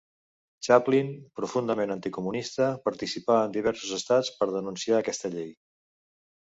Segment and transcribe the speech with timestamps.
[0.67, 5.55] Chaplin, profundament anticomunista, participà en diversos estats per denunciar aquesta llei.